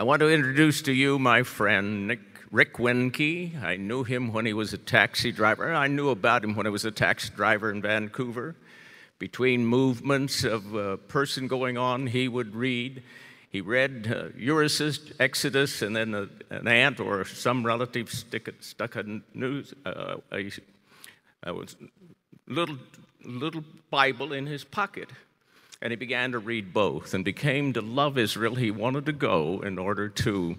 [0.00, 3.62] I want to introduce to you my friend Nick, Rick Wienecke.
[3.62, 5.74] I knew him when he was a taxi driver.
[5.74, 8.56] I knew about him when he was a taxi driver in Vancouver.
[9.18, 13.02] Between movements of a person going on, he would read.
[13.50, 18.96] He read uh, Ulysses, Exodus, and then a, an aunt or some relative stick, stuck
[18.96, 19.04] a
[19.34, 20.50] news, uh, a,
[21.42, 21.52] a
[22.46, 22.78] little,
[23.22, 25.10] little Bible in his pocket.
[25.82, 28.54] And he began to read both and became to love Israel.
[28.54, 30.56] He wanted to go in order to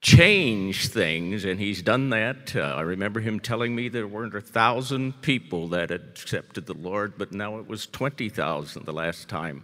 [0.00, 2.56] change things, and he's done that.
[2.56, 6.74] Uh, I remember him telling me there weren't a thousand people that had accepted the
[6.74, 9.62] Lord, but now it was 20,000 the last time.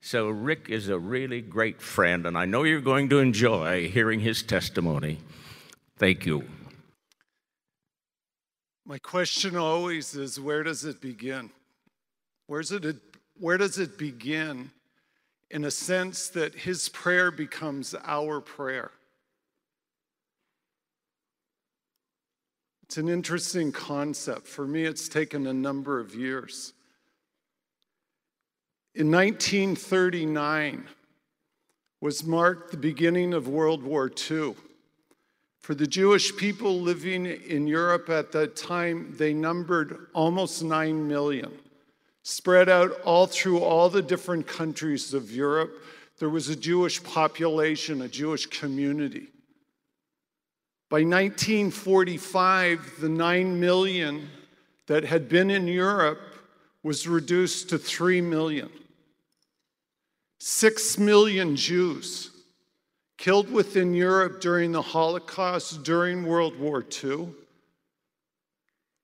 [0.00, 4.20] So, Rick is a really great friend, and I know you're going to enjoy hearing
[4.20, 5.18] his testimony.
[5.98, 6.44] Thank you.
[8.84, 11.50] My question always is where does it begin?
[12.46, 13.05] Where's it,
[13.38, 14.70] where does it begin
[15.50, 18.90] in a sense that his prayer becomes our prayer?
[22.84, 24.46] It's an interesting concept.
[24.46, 26.72] For me, it's taken a number of years.
[28.94, 30.88] In 1939
[32.00, 34.54] was marked the beginning of World War II.
[35.58, 41.52] For the Jewish people living in Europe at that time, they numbered almost 9 million.
[42.28, 45.80] Spread out all through all the different countries of Europe,
[46.18, 49.28] there was a Jewish population, a Jewish community.
[50.90, 54.28] By 1945, the 9 million
[54.88, 56.18] that had been in Europe
[56.82, 58.70] was reduced to 3 million.
[60.40, 62.32] 6 million Jews
[63.18, 67.28] killed within Europe during the Holocaust, during World War II.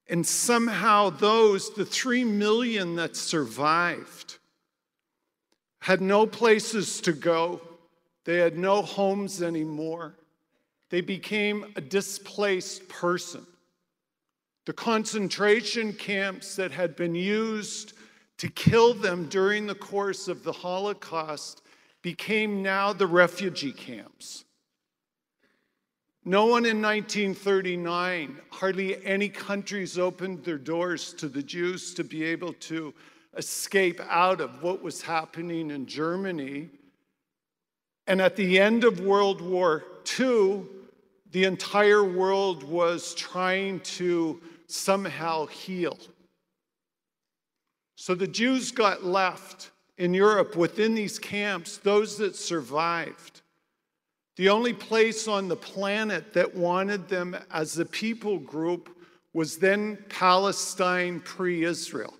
[0.08, 4.38] And somehow, those, the 3 million that survived,
[5.80, 7.60] had no places to go.
[8.24, 10.14] They had no homes anymore.
[10.90, 13.46] They became a displaced person.
[14.64, 17.94] The concentration camps that had been used
[18.38, 21.62] to kill them during the course of the Holocaust
[22.02, 24.44] became now the refugee camps.
[26.24, 32.22] No one in 1939, hardly any countries opened their doors to the Jews to be
[32.22, 32.94] able to
[33.36, 36.68] escape out of what was happening in Germany.
[38.06, 39.82] And at the end of World War
[40.18, 40.62] II,
[41.32, 45.98] the entire world was trying to somehow heal.
[47.96, 53.31] So the Jews got left in Europe within these camps, those that survived.
[54.36, 58.96] The only place on the planet that wanted them as a people group
[59.34, 62.14] was then Palestine pre Israel.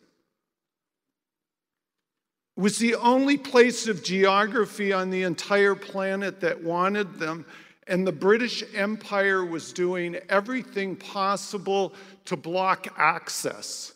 [2.57, 7.47] It was the only place of geography on the entire planet that wanted them
[7.87, 11.95] and the British Empire was doing everything possible
[12.27, 13.93] to block access.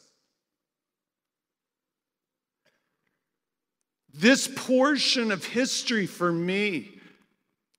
[4.13, 6.96] This portion of history for me,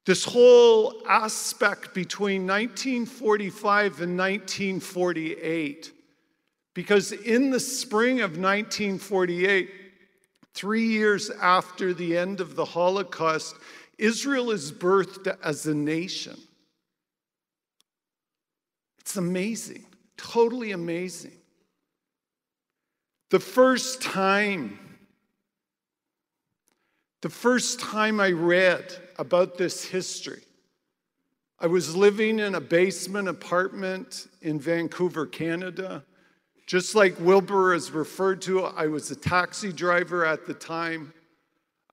[0.08, 5.92] this whole aspect between 1945 and 1948,
[6.74, 9.70] because in the spring of 1948,
[10.54, 13.58] three years after the end of the Holocaust,
[13.98, 16.40] Israel is birthed as a nation.
[19.00, 19.86] It's amazing,
[20.16, 21.38] totally amazing.
[23.30, 24.80] The first time,
[27.22, 30.42] the first time I read about this history,
[31.60, 36.04] I was living in a basement apartment in Vancouver, Canada.
[36.68, 41.14] Just like Wilbur is referred to, I was a taxi driver at the time.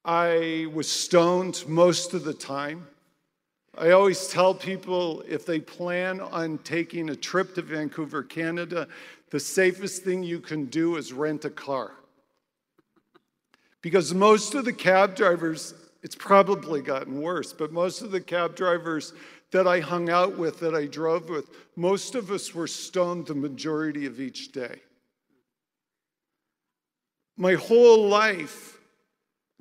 [0.04, 2.86] I was stoned most of the time.
[3.76, 8.86] I always tell people if they plan on taking a trip to Vancouver, Canada,
[9.30, 11.92] the safest thing you can do is rent a car.
[13.80, 18.54] Because most of the cab drivers, it's probably gotten worse, but most of the cab
[18.54, 19.14] drivers
[19.52, 23.34] that I hung out with, that I drove with, most of us were stoned the
[23.34, 24.82] majority of each day.
[27.38, 28.78] My whole life,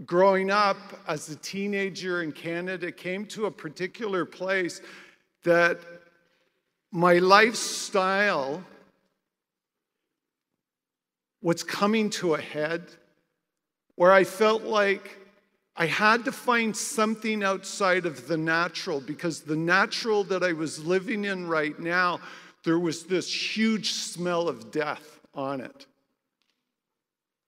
[0.05, 4.81] growing up as a teenager in Canada, came to a particular place
[5.45, 5.79] that
[6.91, 8.61] my lifestyle
[11.41, 12.83] was coming to a head
[13.95, 15.22] where I felt like
[15.75, 20.83] I had to find something outside of the natural because the natural that I was
[20.83, 22.19] living in right now,
[22.63, 25.87] there was this huge smell of death on it.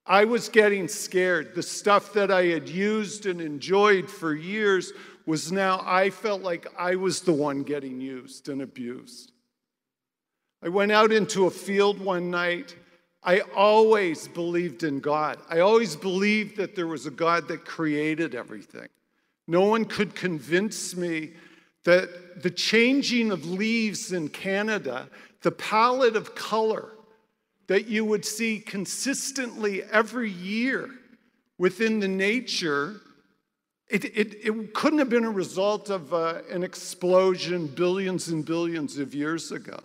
[0.07, 1.55] I was getting scared.
[1.55, 4.91] The stuff that I had used and enjoyed for years
[5.25, 9.31] was now I felt like I was the one getting used and abused.
[10.63, 12.75] I went out into a field one night.
[13.25, 15.39] I always believed in God.
[15.49, 18.87] I always believed that there was a God that created everything.
[19.47, 21.31] No one could convince me
[21.85, 25.09] that the changing of leaves in Canada,
[25.41, 26.91] the palette of color
[27.67, 30.89] that you would see consistently every year
[31.57, 33.01] within the nature,
[33.87, 38.97] it, it, it couldn't have been a result of uh, an explosion billions and billions
[38.97, 39.79] of years ago.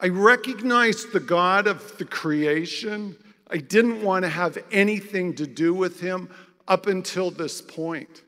[0.00, 3.16] I recognized the God of the creation.
[3.50, 6.30] I didn't want to have anything to do with him
[6.66, 8.22] up until this point.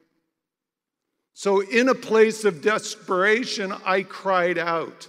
[1.35, 5.09] So, in a place of desperation, I cried out.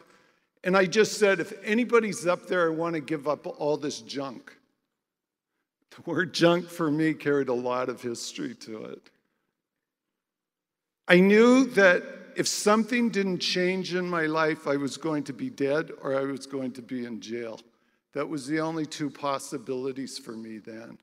[0.63, 3.99] And I just said, if anybody's up there, I want to give up all this
[3.99, 4.55] junk.
[5.91, 9.09] The word junk for me carried a lot of history to it.
[11.07, 12.03] I knew that
[12.35, 16.23] if something didn't change in my life, I was going to be dead or I
[16.23, 17.59] was going to be in jail.
[18.13, 20.97] That was the only two possibilities for me then.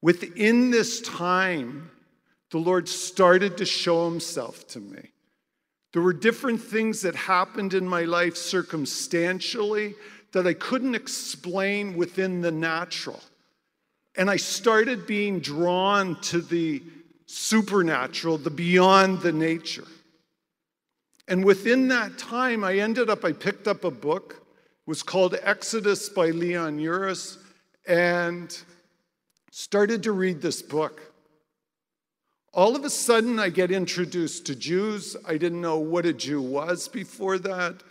[0.00, 1.90] Within this time,
[2.50, 5.10] the Lord started to show himself to me.
[5.92, 9.94] There were different things that happened in my life circumstantially
[10.32, 13.20] that I couldn't explain within the natural.
[14.16, 16.82] And I started being drawn to the
[17.28, 19.86] supernatural, the beyond the nature.
[21.28, 25.36] And within that time, I ended up, I picked up a book, it was called
[25.42, 27.36] Exodus by Leon Uris,
[27.86, 28.58] and
[29.50, 31.02] started to read this book.
[32.54, 35.14] All of a sudden, I get introduced to Jews.
[35.26, 37.82] I didn't know what a Jew was before that.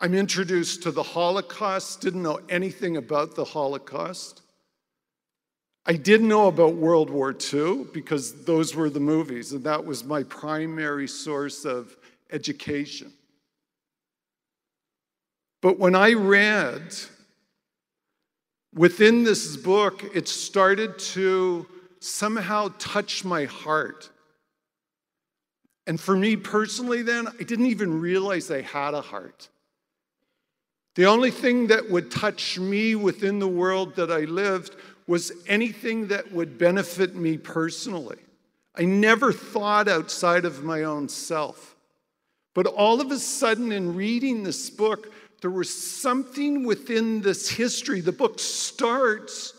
[0.00, 4.39] I'm introduced to the Holocaust, didn't know anything about the Holocaust.
[5.90, 10.04] I did know about World War II because those were the movies, and that was
[10.04, 11.96] my primary source of
[12.30, 13.12] education.
[15.60, 16.94] But when I read
[18.72, 21.66] within this book, it started to
[21.98, 24.10] somehow touch my heart.
[25.88, 29.48] And for me personally, then, I didn't even realize I had a heart.
[30.94, 34.76] The only thing that would touch me within the world that I lived
[35.10, 38.18] was anything that would benefit me personally.
[38.76, 41.74] I never thought outside of my own self.
[42.54, 48.00] But all of a sudden, in reading this book, there was something within this history.
[48.00, 49.52] The book starts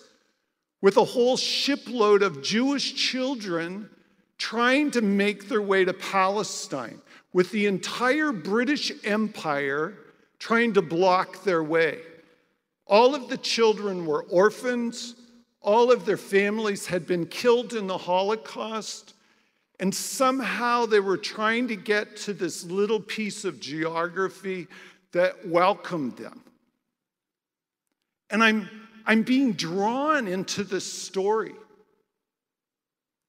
[0.81, 3.89] with a whole shipload of Jewish children
[4.38, 7.01] trying to make their way to Palestine,
[7.33, 9.98] with the entire British Empire
[10.39, 12.00] trying to block their way.
[12.88, 15.15] All of the children were orphans,
[15.61, 19.13] all of their families had been killed in the Holocaust,
[19.79, 24.67] and somehow they were trying to get to this little piece of geography
[25.11, 26.41] that welcomed them.
[28.29, 28.69] And I'm,
[29.05, 31.53] I'm being drawn into this story.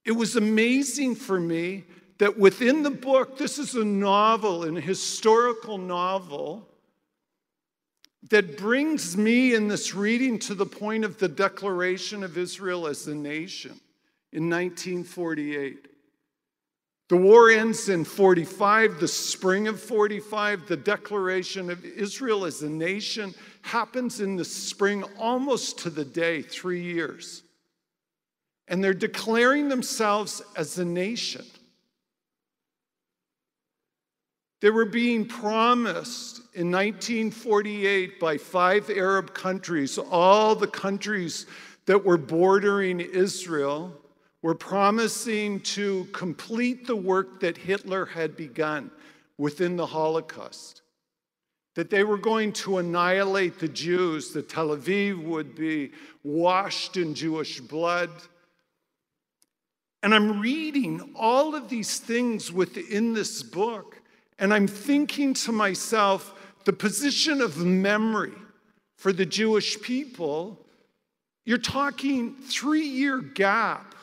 [0.04, 1.84] It was amazing for me
[2.18, 6.68] that within the book, this is a novel, an historical novel,
[8.30, 13.06] that brings me in this reading to the point of the declaration of Israel as
[13.08, 13.80] a nation
[14.32, 15.88] in 1948.
[17.08, 20.66] The war ends in 45, the spring of 45.
[20.66, 26.40] The declaration of Israel as a nation happens in the spring, almost to the day,
[26.40, 27.42] three years.
[28.68, 31.44] And they're declaring themselves as a nation.
[34.62, 41.46] They were being promised in 1948 by five Arab countries, all the countries
[41.86, 43.92] that were bordering Israel
[44.40, 48.92] were promising to complete the work that Hitler had begun
[49.36, 50.82] within the Holocaust.
[51.74, 55.90] That they were going to annihilate the Jews, that Tel Aviv would be
[56.22, 58.10] washed in Jewish blood.
[60.04, 64.01] And I'm reading all of these things within this book.
[64.42, 66.34] And I'm thinking to myself,
[66.64, 68.32] the position of memory
[68.96, 70.66] for the Jewish people,
[71.44, 73.94] you're talking three year gap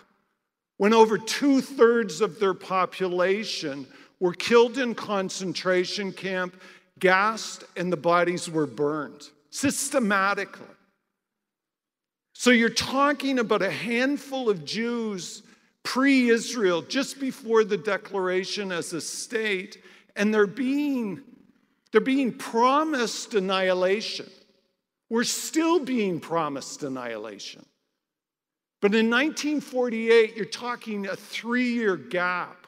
[0.77, 3.85] when over two thirds of their population
[4.21, 6.55] were killed in concentration camp,
[6.99, 10.65] gassed, and the bodies were burned systematically.
[12.31, 15.43] So you're talking about a handful of Jews
[15.83, 19.79] pre Israel, just before the declaration as a state,
[20.19, 21.21] and they're being,
[21.91, 24.29] they're being promised annihilation.
[25.09, 27.65] We're still being promised annihilation.
[28.81, 32.67] But in 1948, you're talking a three year gap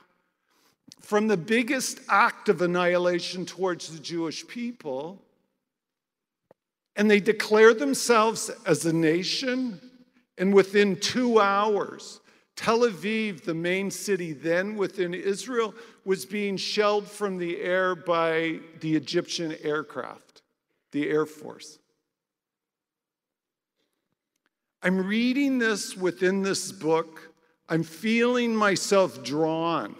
[1.01, 5.21] from the biggest act of annihilation towards the Jewish people.
[6.95, 9.79] And they declare themselves as a nation,
[10.37, 12.21] and within two hours,
[12.55, 15.73] Tel Aviv, the main city then within Israel,
[16.05, 20.41] was being shelled from the air by the Egyptian aircraft,
[20.91, 21.79] the Air Force.
[24.83, 27.31] I'm reading this within this book.
[27.69, 29.95] I'm feeling myself drawn,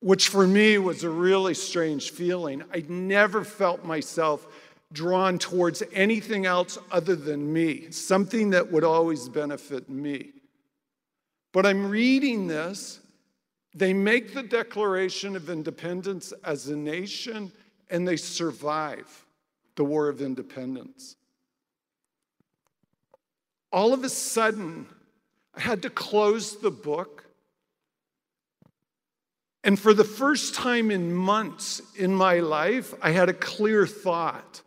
[0.00, 2.62] which for me was a really strange feeling.
[2.72, 4.46] I'd never felt myself
[4.92, 10.30] drawn towards anything else other than me, something that would always benefit me.
[11.56, 13.00] But I'm reading this.
[13.74, 17.50] They make the Declaration of Independence as a nation
[17.90, 19.26] and they survive
[19.74, 21.16] the War of Independence
[23.76, 24.86] all of a sudden,
[25.54, 27.24] I had to close the book.
[29.62, 34.62] And for the first time in months in my life, I had a clear thought.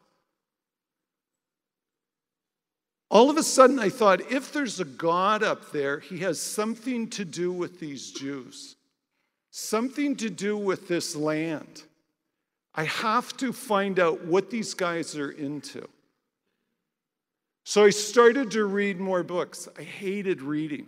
[3.12, 7.10] All of a sudden, I thought if there's a God up there, he has something
[7.12, 8.76] to do with these Jews,
[9.50, 11.84] something to do with this land.
[12.76, 15.88] I have to find out what these guys are into.
[17.64, 19.68] So I started to read more books.
[19.78, 20.88] I hated reading.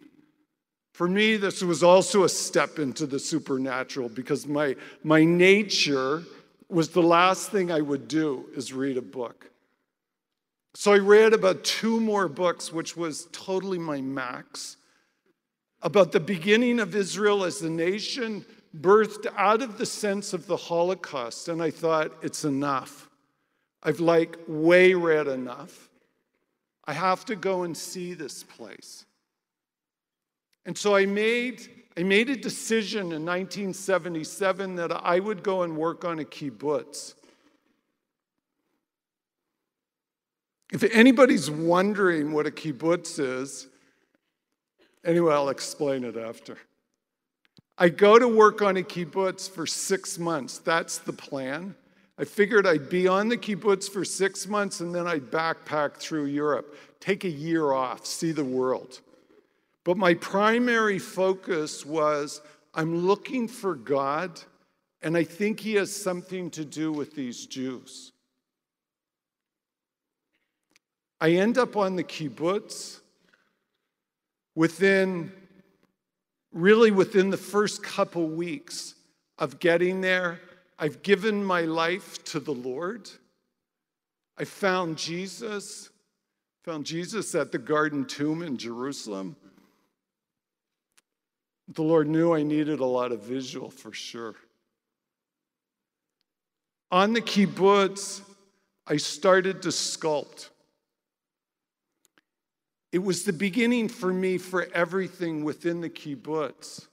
[0.94, 6.24] For me, this was also a step into the supernatural because my, my nature
[6.70, 9.51] was the last thing I would do is read a book.
[10.74, 14.78] So I read about two more books, which was totally my max,
[15.82, 18.46] about the beginning of Israel as a nation,
[18.80, 21.50] birthed out of the sense of the Holocaust.
[21.50, 23.10] And I thought, it's enough.
[23.84, 25.90] I've like way read enough.
[26.86, 29.06] I have to go and see this place.
[30.66, 35.76] And so I made, I made a decision in 1977 that I would go and
[35.76, 37.16] work on a kibbutz.
[40.72, 43.68] If anybody's wondering what a kibbutz is,
[45.04, 46.58] anyway, I'll explain it after.
[47.78, 50.60] I go to work on a kibbutz for six months.
[50.60, 51.76] That's the plan.
[52.18, 56.26] I figured I'd be on the kibbutz for six months and then I'd backpack through
[56.26, 59.02] Europe, take a year off, see the world.
[59.84, 62.42] But my primary focus was
[62.74, 64.40] I'm looking for God,
[65.02, 68.12] and I think He has something to do with these Jews.
[71.22, 73.00] I end up on the kibbutz
[74.56, 75.32] within,
[76.52, 78.96] really within the first couple weeks
[79.38, 80.42] of getting there.
[80.80, 83.08] I've given my life to the Lord.
[84.36, 85.92] I found Jesus,
[86.64, 89.36] found Jesus at the garden tomb in Jerusalem.
[91.68, 94.34] The Lord knew I needed a lot of visual for sure.
[96.90, 98.22] On the kibbutz,
[98.88, 100.51] I started to sculpt.
[102.92, 106.88] It was the beginning for me for everything within the kibbutz.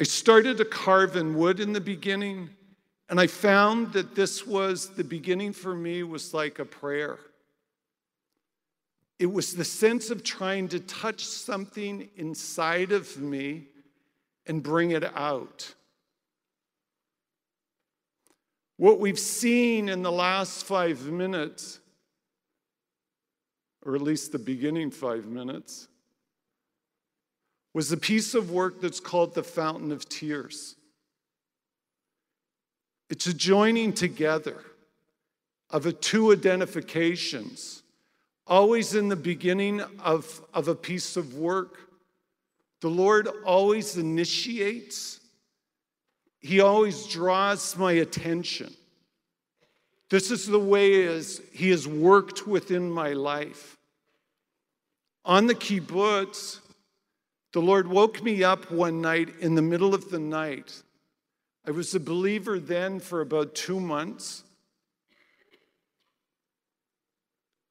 [0.00, 2.48] I started to carve in wood in the beginning,
[3.10, 7.18] and I found that this was the beginning for me was like a prayer.
[9.18, 13.66] It was the sense of trying to touch something inside of me
[14.46, 15.74] and bring it out.
[18.78, 21.79] What we've seen in the last five minutes,
[23.84, 25.88] or at least the beginning five minutes,
[27.72, 30.76] was a piece of work that's called the Fountain of Tears.
[33.08, 34.56] It's a joining together
[35.70, 37.82] of a two identifications.
[38.46, 41.78] Always in the beginning of, of a piece of work,
[42.80, 45.20] the Lord always initiates,
[46.40, 48.74] He always draws my attention.
[50.10, 53.76] This is the way as He has worked within my life.
[55.24, 56.60] On the kibbutz,
[57.52, 60.82] the Lord woke me up one night in the middle of the night.
[61.66, 64.44] I was a believer then for about two months.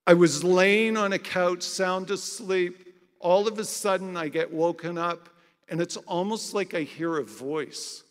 [0.05, 2.88] I was laying on a couch, sound asleep.
[3.19, 5.29] All of a sudden, I get woken up,
[5.67, 8.03] and it's almost like I hear a voice.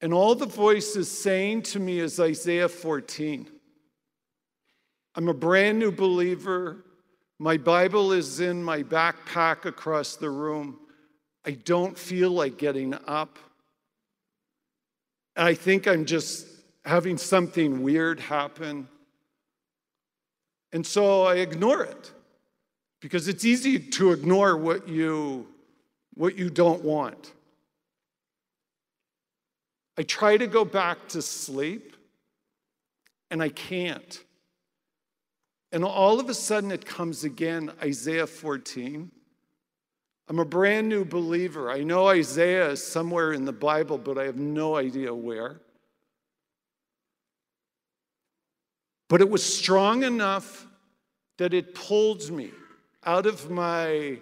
[0.00, 3.48] And all the voice is saying to me is Isaiah 14.
[5.14, 6.84] I'm a brand new believer.
[7.38, 10.78] My Bible is in my backpack across the room.
[11.44, 13.38] I don't feel like getting up.
[15.36, 16.46] I think I'm just
[16.84, 18.88] having something weird happen.
[20.72, 22.12] And so I ignore it
[23.00, 25.46] because it's easy to ignore what you,
[26.14, 27.32] what you don't want.
[29.98, 31.96] I try to go back to sleep
[33.30, 34.22] and I can't.
[35.72, 39.10] And all of a sudden it comes again Isaiah 14.
[40.28, 41.70] I'm a brand new believer.
[41.70, 45.60] I know Isaiah is somewhere in the Bible, but I have no idea where.
[49.08, 50.66] But it was strong enough
[51.38, 52.50] that it pulled me
[53.04, 54.18] out of my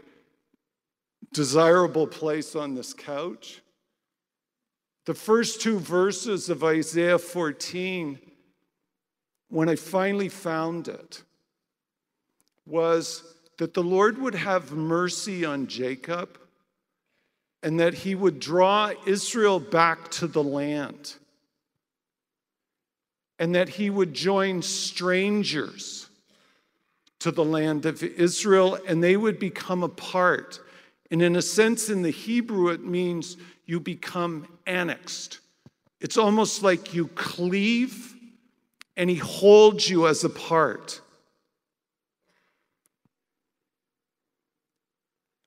[1.33, 3.62] desirable place on this couch.
[5.06, 8.18] The first two verses of Isaiah 14,
[9.50, 11.23] when I finally found it,
[12.66, 16.38] was that the Lord would have mercy on Jacob
[17.62, 21.14] and that he would draw Israel back to the land
[23.38, 26.08] and that he would join strangers
[27.18, 30.61] to the land of Israel and they would become a part.
[31.11, 35.40] And in a sense, in the Hebrew, it means you become annexed.
[36.00, 38.14] It's almost like you cleave
[38.97, 41.00] and he holds you as a part.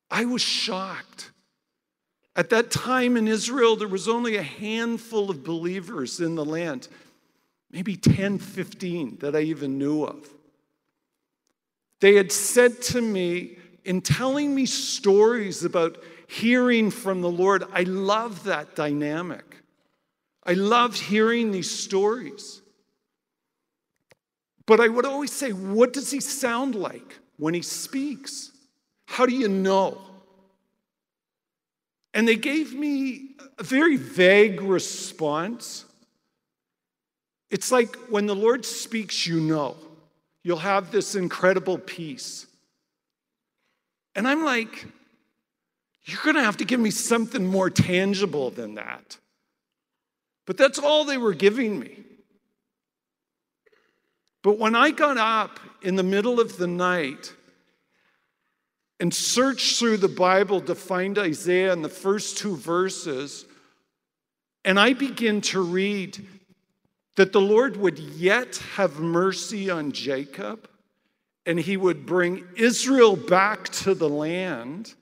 [0.10, 1.32] I was shocked.
[2.36, 6.88] At that time in Israel, there was only a handful of believers in the land,
[7.72, 10.30] maybe 10, 15 that I even knew of.
[12.00, 15.98] They had said to me, in telling me stories about
[16.28, 19.58] hearing from the Lord, I love that dynamic.
[20.44, 22.62] I loved hearing these stories.
[24.66, 28.52] But I would always say, what does he sound like when he speaks?
[29.06, 30.00] How do you know?
[32.14, 35.86] And they gave me a very vague response.
[37.50, 39.78] It's like when the Lord speaks, you know.
[40.44, 42.46] You'll have this incredible peace.
[44.16, 44.88] And I'm like,
[46.08, 49.18] you're going to have to give me something more tangible than that.
[50.46, 52.00] But that's all they were giving me.
[54.42, 57.34] But when I got up in the middle of the night
[59.02, 63.46] and searched through the Bible to find Isaiah in the first two verses,
[64.64, 66.26] and I begin to read
[67.18, 70.70] that the Lord would yet have mercy on Jacob
[71.46, 74.94] and he would bring Israel back to the land,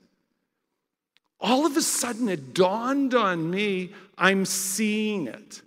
[1.45, 5.61] all of a sudden it dawned on me I'm seeing it.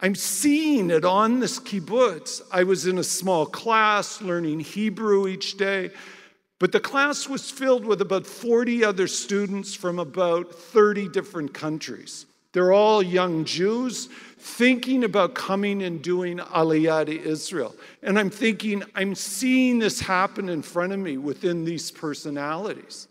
[0.00, 2.40] I'm seeing it on this kibbutz.
[2.50, 5.90] I was in a small class learning Hebrew each day.
[6.58, 12.24] But the class was filled with about 40 other students from about 30 different countries.
[12.52, 14.06] They're all young Jews
[14.38, 17.76] thinking about coming and doing Aliyah to Israel.
[18.02, 23.08] And I'm thinking, I'm seeing this happen in front of me within these personalities.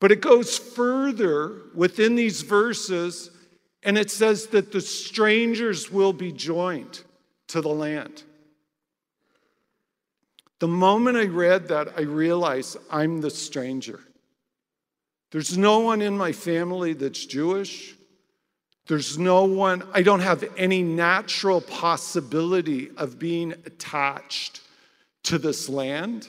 [0.00, 3.30] But it goes further within these verses,
[3.82, 7.02] and it says that the strangers will be joined
[7.48, 8.22] to the land.
[10.60, 14.00] The moment I read that, I realized I'm the stranger.
[15.30, 17.94] There's no one in my family that's Jewish.
[18.86, 24.62] There's no one, I don't have any natural possibility of being attached
[25.24, 26.28] to this land.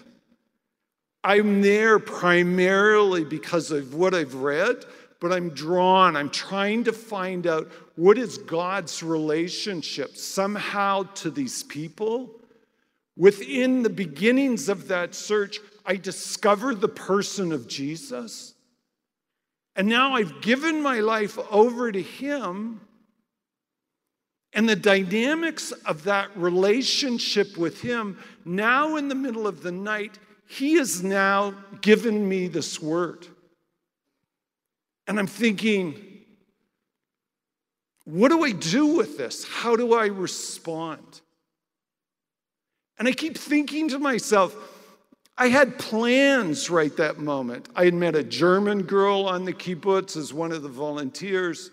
[1.24, 4.86] I'm there primarily because of what I've read,
[5.20, 6.16] but I'm drawn.
[6.16, 12.40] I'm trying to find out what is God's relationship somehow to these people
[13.20, 18.54] Within the beginnings of that search, I discovered the person of Jesus.
[19.76, 22.80] And now I've given my life over to Him.
[24.54, 30.18] And the dynamics of that relationship with Him, now in the middle of the night,
[30.50, 33.28] He has now given me this word.
[35.08, 35.96] And I'm thinking,
[38.04, 39.46] what do I do with this?
[39.46, 41.22] How do I respond?
[42.98, 44.56] And I keep thinking to myself,
[45.38, 47.70] I had plans right that moment.
[47.76, 51.70] I had met a German girl on the kibbutz as one of the volunteers.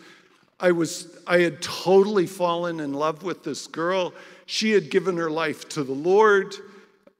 [0.61, 4.13] I was I had totally fallen in love with this girl.
[4.45, 6.55] She had given her life to the Lord.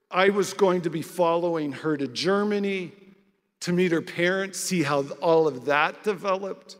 [0.09, 2.91] I was going to be following her to Germany
[3.61, 6.77] to meet her parents, see how all of that developed.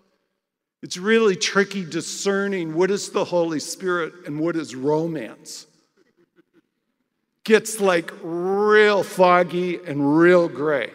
[0.84, 5.68] It's really tricky discerning what is the Holy Spirit and what is romance
[7.48, 10.92] gets like real foggy and real gray.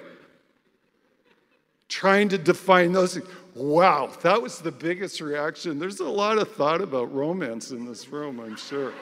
[1.88, 3.26] Trying to define those things.
[3.54, 5.78] Wow, that was the biggest reaction.
[5.78, 8.92] There's a lot of thought about romance in this room, I'm sure.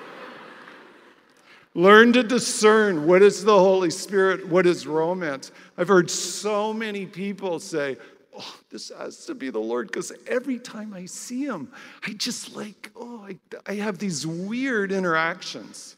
[1.74, 5.52] Learn to discern what is the Holy Spirit, what is romance.
[5.78, 7.96] I've heard so many people say,
[8.36, 11.72] Oh, this has to be the Lord, because every time I see him,
[12.06, 15.96] I just like, oh, I, I have these weird interactions.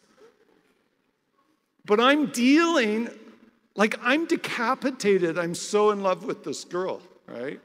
[1.84, 3.10] But I'm dealing,
[3.76, 5.38] like, I'm decapitated.
[5.38, 7.60] I'm so in love with this girl, right?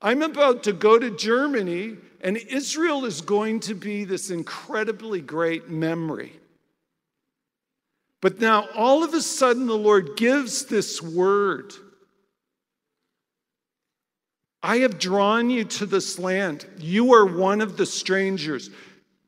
[0.00, 5.68] I'm about to go to Germany, and Israel is going to be this incredibly great
[5.68, 6.39] memory.
[8.20, 11.72] But now, all of a sudden, the Lord gives this word
[14.62, 16.66] I have drawn you to this land.
[16.78, 18.70] You are one of the strangers.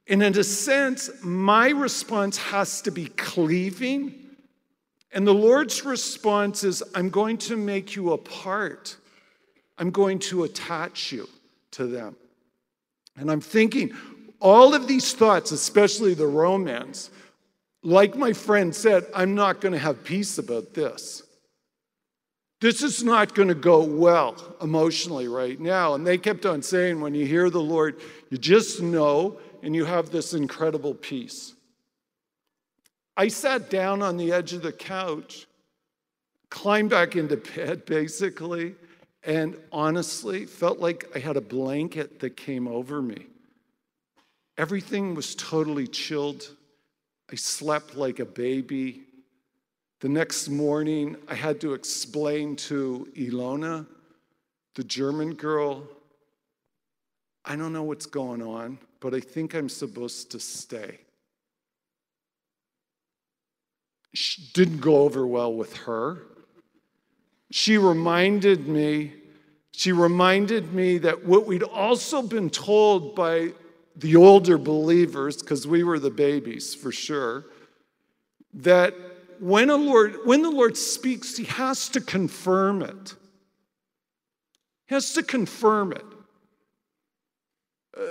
[0.06, 4.14] And in a sense, my response has to be cleaving.
[5.12, 8.96] And the Lord's response is I'm going to make you a part,
[9.78, 11.28] I'm going to attach you
[11.72, 12.16] to them.
[13.16, 13.92] And I'm thinking,
[14.40, 17.10] all of these thoughts, especially the romance,
[17.82, 21.22] like my friend said, I'm not going to have peace about this.
[22.60, 25.94] This is not going to go well emotionally right now.
[25.94, 29.84] And they kept on saying, when you hear the Lord, you just know and you
[29.84, 31.54] have this incredible peace.
[33.16, 35.46] I sat down on the edge of the couch,
[36.50, 38.76] climbed back into bed basically,
[39.24, 43.26] and honestly felt like I had a blanket that came over me.
[44.58, 46.48] Everything was totally chilled.
[47.32, 49.04] I slept like a baby.
[50.00, 53.86] The next morning, I had to explain to Ilona,
[54.74, 55.88] the German girl,
[57.44, 60.98] I don't know what's going on, but I think I'm supposed to stay.
[64.12, 66.26] She didn't go over well with her.
[67.50, 69.14] She reminded me,
[69.72, 73.52] she reminded me that what we'd also been told by
[73.96, 77.44] the older believers, because we were the babies for sure,
[78.54, 78.94] that
[79.38, 83.14] when, a Lord, when the Lord speaks, he has to confirm it.
[84.86, 86.04] He has to confirm it.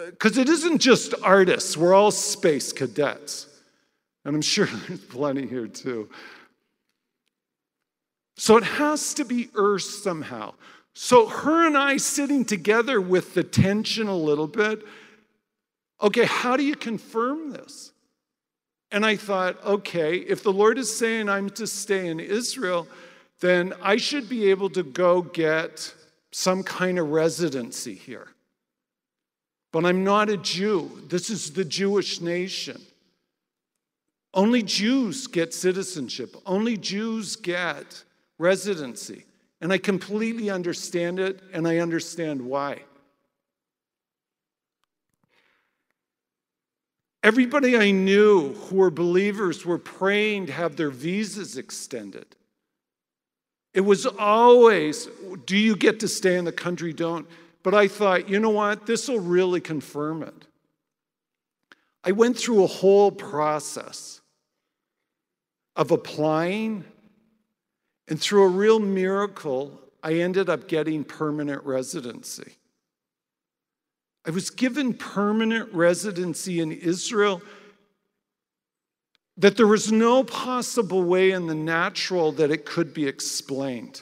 [0.09, 3.47] Because uh, it isn't just artists, we're all space cadets.
[4.25, 6.09] And I'm sure there's plenty here too.
[8.37, 10.55] So it has to be earth somehow.
[10.93, 14.83] So her and I sitting together with the tension a little bit.
[16.01, 17.91] Okay, how do you confirm this?
[18.91, 22.87] And I thought, okay, if the Lord is saying I'm to stay in Israel,
[23.39, 25.93] then I should be able to go get
[26.31, 28.27] some kind of residency here.
[29.71, 31.03] But I'm not a Jew.
[31.07, 32.81] This is the Jewish nation.
[34.33, 38.03] Only Jews get citizenship, only Jews get
[38.37, 39.25] residency.
[39.59, 42.79] And I completely understand it, and I understand why.
[47.23, 52.25] Everybody I knew who were believers were praying to have their visas extended.
[53.73, 55.07] It was always,
[55.45, 56.93] do you get to stay in the country?
[56.93, 57.27] Don't.
[57.63, 58.85] But I thought, you know what?
[58.87, 60.47] This will really confirm it.
[62.03, 64.21] I went through a whole process
[65.75, 66.83] of applying,
[68.07, 72.55] and through a real miracle, I ended up getting permanent residency.
[74.25, 77.41] I was given permanent residency in Israel
[79.37, 84.01] that there was no possible way in the natural that it could be explained.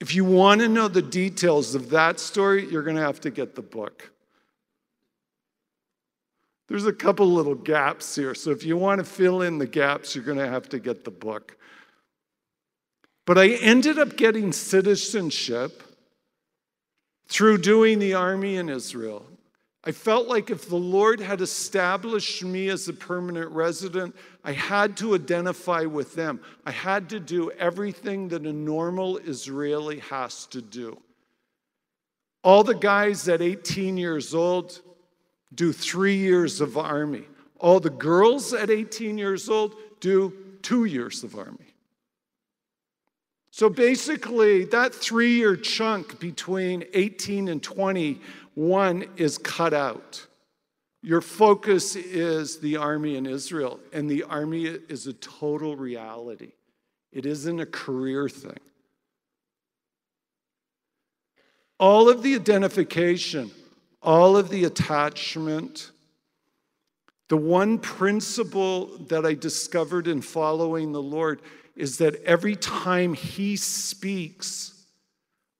[0.00, 3.30] If you want to know the details of that story, you're going to have to
[3.30, 4.10] get the book.
[6.68, 10.14] There's a couple little gaps here, so if you want to fill in the gaps,
[10.14, 11.56] you're going to have to get the book.
[13.24, 15.82] But I ended up getting citizenship
[17.28, 19.24] through doing the army in Israel.
[19.84, 24.14] I felt like if the Lord had established me as a permanent resident,
[24.44, 26.40] I had to identify with them.
[26.66, 31.00] I had to do everything that a normal Israeli has to do.
[32.42, 34.80] All the guys at 18 years old
[35.54, 37.24] do three years of army.
[37.58, 41.67] All the girls at 18 years old do two years of army.
[43.58, 50.24] So basically, that three year chunk between 18 and 21 is cut out.
[51.02, 56.52] Your focus is the army in Israel, and the army is a total reality.
[57.10, 58.60] It isn't a career thing.
[61.80, 63.50] All of the identification,
[64.00, 65.90] all of the attachment,
[67.26, 71.42] the one principle that I discovered in following the Lord
[71.78, 74.84] is that every time he speaks,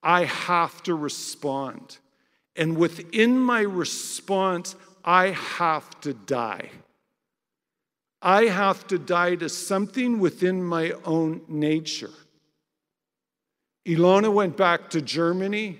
[0.03, 1.99] I have to respond.
[2.57, 6.71] And within my response, I have to die.
[8.21, 12.11] I have to die to something within my own nature.
[13.87, 15.79] Ilona went back to Germany.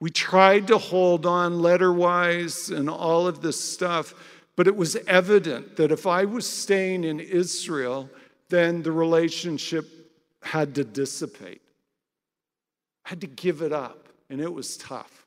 [0.00, 4.14] We tried to hold on letter-wise and all of this stuff,
[4.56, 8.08] but it was evident that if I was staying in Israel,
[8.48, 9.88] then the relationship
[10.42, 11.62] had to dissipate.
[13.02, 15.26] Had to give it up, and it was tough.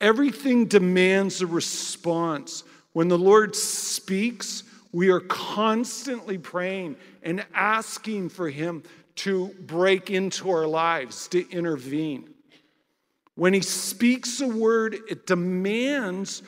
[0.00, 2.64] Everything demands a response.
[2.92, 8.82] When the Lord speaks, we are constantly praying and asking for Him
[9.16, 12.28] to break into our lives, to intervene.
[13.34, 16.42] When He speaks a word, it demands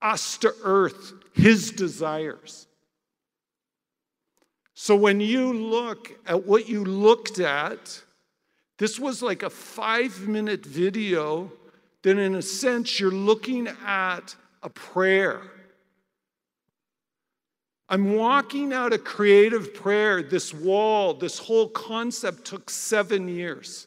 [0.00, 2.66] us to earth His desires.
[4.82, 8.02] So when you look at what you looked at,
[8.80, 11.52] this was like a five minute video,
[12.02, 15.40] then in a sense, you're looking at a prayer.
[17.88, 20.20] I'm walking out a creative prayer.
[20.20, 23.86] This wall, this whole concept took seven years.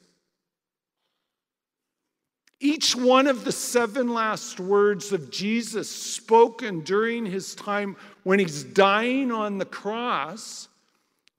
[2.62, 8.64] Each one of the seven last words of Jesus spoken during his time when he's
[8.64, 10.70] dying on the cross,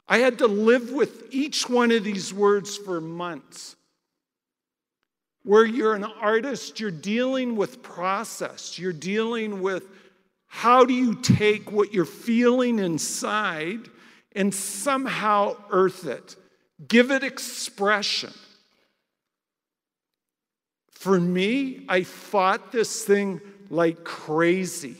[0.09, 3.77] I had to live with each one of these words for months.
[5.43, 9.85] Where you're an artist, you're dealing with process, you're dealing with
[10.49, 13.89] how do you take what you're feeling inside
[14.35, 16.37] and somehow earth it?
[16.89, 18.33] Give it expression.
[20.91, 23.41] For me, I fought this thing
[23.71, 24.97] like crazy.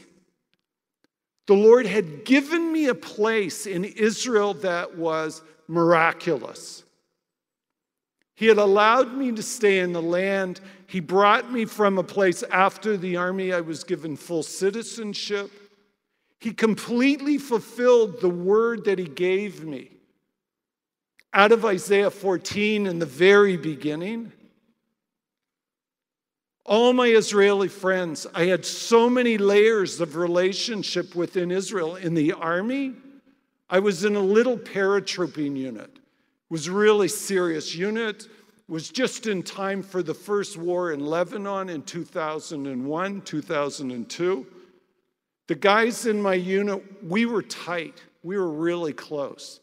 [1.47, 6.83] The Lord had given me a place in Israel that was miraculous.
[8.35, 10.61] He had allowed me to stay in the land.
[10.87, 15.51] He brought me from a place after the army, I was given full citizenship.
[16.39, 19.91] He completely fulfilled the word that He gave me.
[21.33, 24.33] Out of Isaiah 14 in the very beginning,
[26.67, 31.97] all my Israeli friends, I had so many layers of relationship within Israel.
[31.97, 32.95] In the army,
[33.71, 35.99] I was in a little paratrooping unit
[36.49, 38.29] was really serious unit
[38.69, 44.47] was just in time for the first war in Lebanon in 2001, 2002.
[45.47, 48.03] The guys in my unit, we were tight.
[48.25, 49.61] We were really close.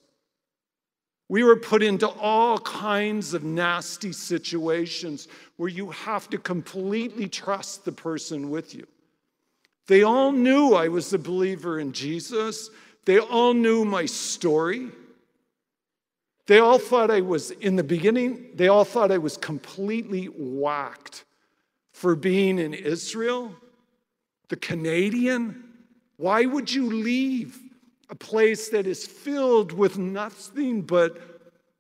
[1.34, 7.86] We were put into all kinds of nasty situations where you have to completely trust
[7.86, 8.86] the person with you.
[9.88, 12.70] They all knew I was a believer in Jesus.
[13.06, 14.92] They all knew my story.
[16.46, 21.26] They all thought I was, in the beginning, they all thought I was completely whacked
[21.94, 23.56] for being in Israel,
[24.50, 25.64] the Canadian.
[26.18, 27.60] Why would you leave
[28.10, 31.18] a place that is filled with nothing but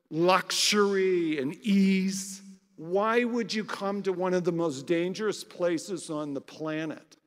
[0.09, 2.41] luxury and ease?
[2.75, 7.17] Why would you come to one of the most dangerous places on the planet?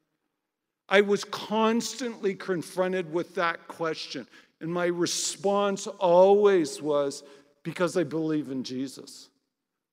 [0.89, 4.27] I was constantly confronted with that question.
[4.61, 7.23] And my response always was
[7.63, 9.29] because I believe in Jesus.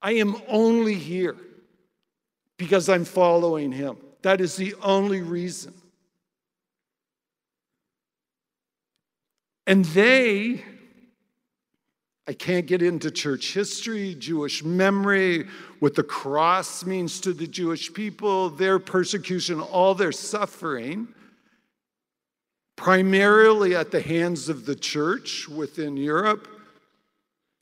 [0.02, 1.36] I am only here
[2.58, 3.98] because I'm following him.
[4.22, 5.74] That is the only reason.
[9.66, 10.64] And they,
[12.28, 15.48] I can't get into church history, Jewish memory,
[15.80, 21.08] what the cross means to the Jewish people, their persecution, all their suffering
[22.76, 26.48] primarily at the hands of the church within Europe,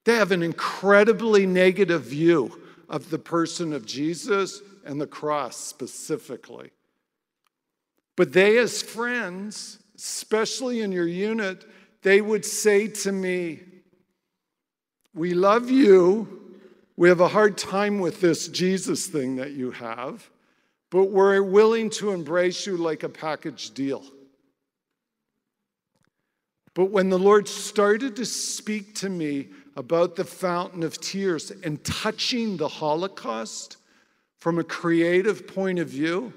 [0.05, 2.59] they have an incredibly negative view
[2.89, 6.71] of the person of Jesus and the cross specifically.
[8.17, 11.65] But they, as friends, especially in your unit,
[12.03, 13.61] they would say to me,
[15.13, 16.39] We love you.
[16.97, 20.29] We have a hard time with this Jesus thing that you have,
[20.91, 24.03] but we're willing to embrace you like a package deal.
[26.73, 31.83] But when the Lord started to speak to me about the fountain of tears and
[31.83, 33.77] touching the Holocaust
[34.37, 36.33] from a creative point of view,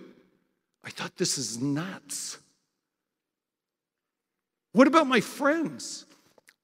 [0.84, 2.38] I thought this is nuts.
[4.74, 6.04] What about my friends?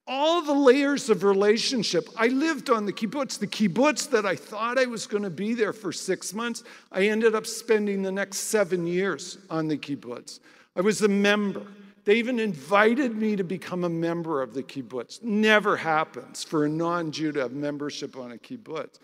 [0.04, 2.08] All the layers of relationship.
[2.16, 3.38] I lived on the kibbutz.
[3.38, 7.06] The kibbutz that I thought I was going to be there for six months, I
[7.06, 10.40] ended up spending the next seven years on the kibbutz.
[10.74, 11.62] I was a member.
[12.04, 15.22] They even invited me to become a member of the kibbutz.
[15.22, 18.98] Never happens for a non Jew to have membership on a kibbutz.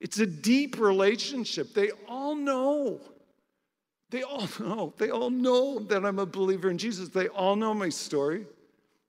[0.00, 1.72] It's a deep relationship.
[1.72, 3.00] They all know
[4.10, 4.92] They all know.
[4.98, 7.08] They all know that I'm a believer in Jesus.
[7.08, 8.46] They all know my story.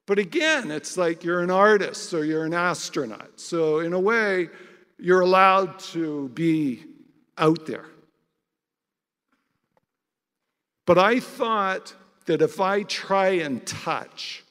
[0.06, 3.40] But again, it's like you're an artist or you're an astronaut.
[3.40, 4.50] So, in a way,
[4.98, 6.86] you're allowed to be
[7.38, 7.86] out there.
[10.86, 14.44] But I thought that if I try and touch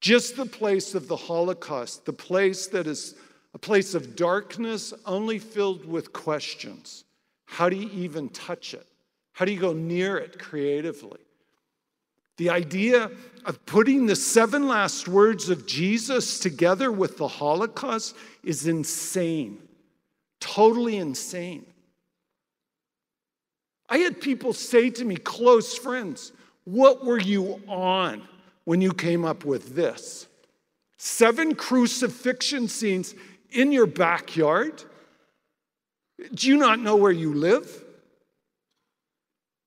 [0.00, 3.14] just the place of the Holocaust, the place that is
[3.54, 7.04] a place of darkness only filled with questions,
[7.44, 8.86] how do you even touch it?
[9.32, 11.20] How do you go near it creatively?
[12.36, 13.10] The idea
[13.44, 19.58] of putting the seven last words of Jesus together with the Holocaust is insane,
[20.40, 21.66] totally insane.
[23.88, 26.32] I had people say to me, close friends,
[26.64, 28.26] what were you on
[28.64, 30.26] when you came up with this?
[30.96, 33.14] Seven crucifixion scenes
[33.50, 34.82] in your backyard?
[36.32, 37.81] Do you not know where you live?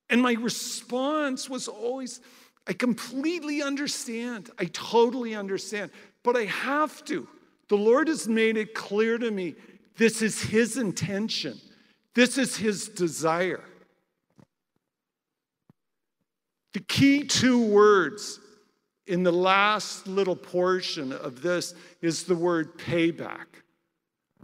[0.09, 2.21] And my response was always,
[2.67, 4.51] I completely understand.
[4.59, 5.91] I totally understand.
[6.23, 7.27] But I have to.
[7.69, 9.55] The Lord has made it clear to me
[9.97, 11.59] this is His intention,
[12.13, 13.63] this is His desire.
[16.73, 18.39] The key two words
[19.07, 23.45] in the last little portion of this is the word payback.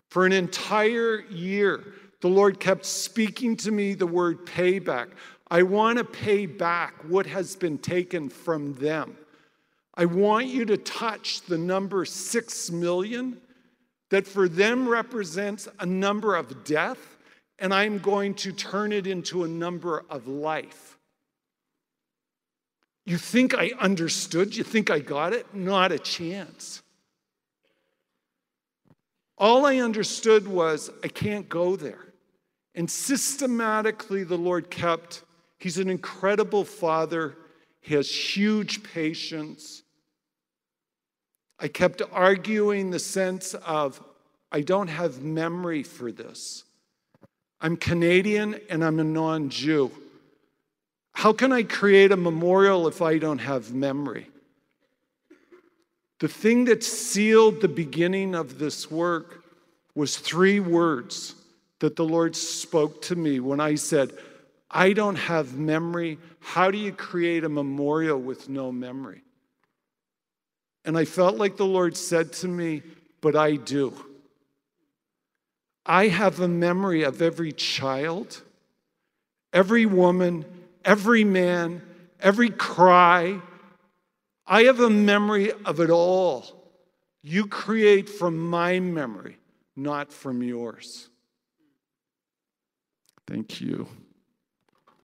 [0.09, 1.83] For an entire year,
[2.21, 5.09] the Lord kept speaking to me the word payback.
[5.51, 9.17] I want to pay back what has been taken from them.
[9.93, 13.41] I want you to touch the number six million
[14.11, 17.17] that for them represents a number of death,
[17.59, 20.97] and I'm going to turn it into a number of life.
[23.05, 24.55] You think I understood?
[24.55, 25.53] You think I got it?
[25.53, 26.81] Not a chance.
[29.37, 32.05] All I understood was I can't go there.
[32.73, 35.23] And systematically, the Lord kept,
[35.61, 37.35] He's an incredible Father.
[37.81, 39.83] He has huge patience.
[41.59, 44.01] I kept arguing the sense of,
[44.51, 46.63] I don't have memory for this.
[47.61, 49.91] I'm Canadian and I'm a non Jew.
[51.13, 54.29] How can I create a memorial if I don't have memory?
[56.21, 59.43] The thing that sealed the beginning of this work
[59.93, 61.35] was three words
[61.81, 64.11] that the Lord spoke to me when I said,
[64.71, 66.17] I don't have memory.
[66.39, 69.21] How do you create a memorial with no memory?
[70.85, 72.81] And I felt like the Lord said to me,
[73.19, 73.93] But I do.
[75.85, 78.41] I have a memory of every child,
[79.51, 80.45] every woman,
[80.85, 81.81] every man,
[82.19, 83.41] every cry.
[84.47, 86.45] I have a memory of it all.
[87.23, 89.37] You create from my memory,
[89.75, 91.09] not from yours.
[93.27, 93.87] Thank you.